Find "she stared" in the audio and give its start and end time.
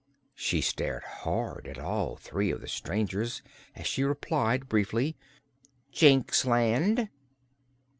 0.33-1.03